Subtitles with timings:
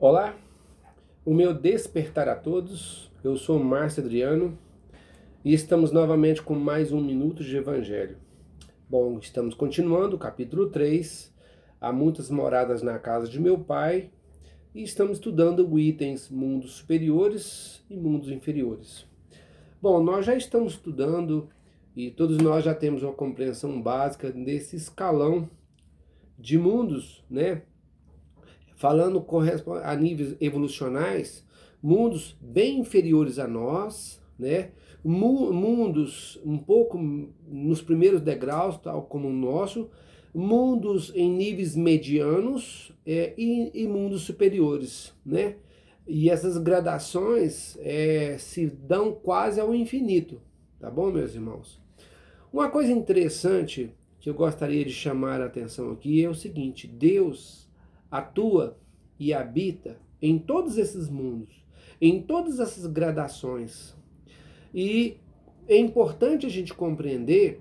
[0.00, 0.38] Olá,
[1.24, 3.10] o meu despertar a todos.
[3.24, 4.56] Eu sou Márcio Adriano
[5.44, 8.16] e estamos novamente com mais um minuto de Evangelho.
[8.88, 11.34] Bom, estamos continuando o capítulo 3.
[11.80, 14.12] Há muitas moradas na casa de meu pai
[14.72, 19.04] e estamos estudando itens mundos superiores e mundos inferiores.
[19.82, 21.48] Bom, nós já estamos estudando
[21.96, 25.50] e todos nós já temos uma compreensão básica desse escalão
[26.38, 27.62] de mundos, né?
[28.78, 29.24] Falando
[29.82, 31.44] a níveis evolucionais,
[31.82, 34.70] mundos bem inferiores a nós, né?
[35.04, 36.96] mundos um pouco
[37.46, 39.90] nos primeiros degraus, tal como o nosso,
[40.32, 45.56] mundos em níveis medianos é, e, e, mundos superiores, né?
[46.06, 50.40] E essas gradações é, se dão quase ao infinito,
[50.78, 51.80] tá bom, meus irmãos?
[52.52, 53.90] Uma coisa interessante
[54.20, 57.67] que eu gostaria de chamar a atenção aqui é o seguinte: Deus
[58.10, 58.78] atua
[59.18, 61.64] e habita em todos esses mundos,
[62.00, 63.94] em todas essas gradações.
[64.74, 65.16] E
[65.66, 67.60] é importante a gente compreender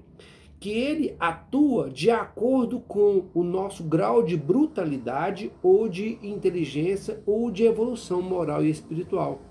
[0.59, 7.51] que ele atua de acordo com o nosso grau de brutalidade ou de inteligência ou
[7.51, 9.41] de evolução moral e espiritual.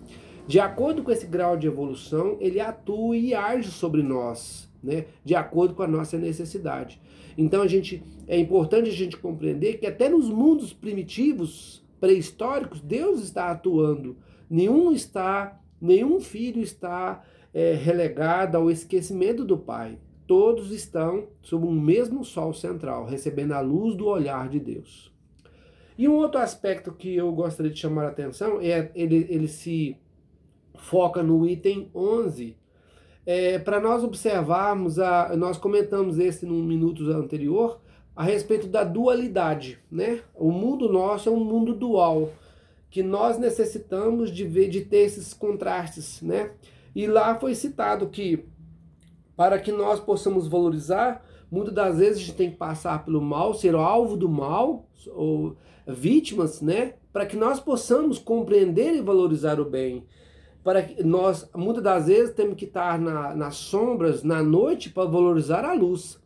[0.47, 5.07] De acordo com esse grau de evolução, ele atua e age sobre nós, né?
[5.25, 7.01] De acordo com a nossa necessidade.
[7.37, 13.23] Então a gente é importante a gente compreender que até nos mundos primitivos, pré-históricos, Deus
[13.23, 14.17] está atuando.
[14.49, 19.99] Nenhum está, nenhum filho está é, relegado ao esquecimento do Pai.
[20.29, 25.13] Todos estão sob um mesmo sol central, recebendo a luz do olhar de Deus.
[25.99, 29.97] E um outro aspecto que eu gostaria de chamar a atenção é ele, ele se
[30.79, 32.57] foca no item 11,
[33.25, 37.81] é, para nós observarmos, a, nós comentamos esse num minuto anterior,
[38.15, 39.79] a respeito da dualidade.
[39.91, 40.21] Né?
[40.35, 42.31] O mundo nosso é um mundo dual,
[42.89, 46.23] que nós necessitamos de ver, de ter esses contrastes.
[46.23, 46.53] Né?
[46.95, 48.45] E lá foi citado que
[49.37, 53.53] para que nós possamos valorizar, muitas das vezes a gente tem que passar pelo mal,
[53.53, 56.95] ser alvo do mal, ou vítimas, né?
[57.13, 60.05] Para que nós possamos compreender e valorizar o bem
[60.67, 65.09] para que nós, muitas das vezes, temos que estar na, nas sombras, na noite, para
[65.09, 66.21] valorizar a luz.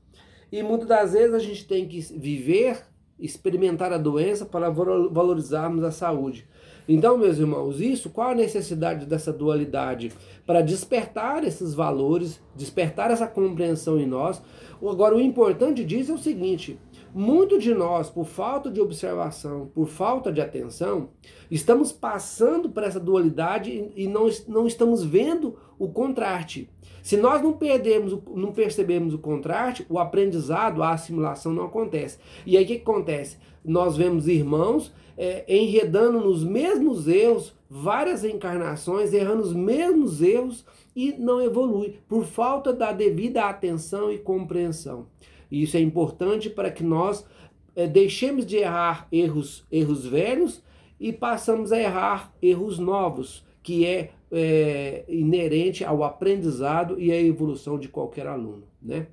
[0.51, 2.79] E muitas das vezes a gente tem que viver,
[3.19, 6.49] experimentar a doença para valorizarmos a saúde.
[6.89, 10.11] Então, meus irmãos, isso, qual a necessidade dessa dualidade?
[10.47, 14.41] Para despertar esses valores, despertar essa compreensão em nós.
[14.81, 16.79] Agora, o importante disso é o seguinte:
[17.15, 21.11] muito de nós, por falta de observação, por falta de atenção,
[21.51, 26.71] estamos passando por essa dualidade e não, não estamos vendo o contraste.
[27.03, 32.19] Se nós não perdemos, não percebemos o contraste, o aprendizado, a assimilação não acontece.
[32.47, 33.39] E aí o que, acontece?
[33.65, 41.13] Nós vemos irmãos é, enredando nos mesmos erros, várias encarnações, errando os mesmos erros e
[41.13, 45.07] não evolui por falta da devida atenção e compreensão.
[45.51, 47.27] E isso é importante para que nós
[47.75, 50.63] é, deixemos de errar erros, erros velhos
[50.99, 57.79] e passamos a errar erros novos, que é, é inerente ao aprendizado e à evolução
[57.79, 58.65] de qualquer aluno.
[58.81, 59.07] Né?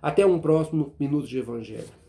[0.00, 2.05] Até um próximo Minuto de Evangelho.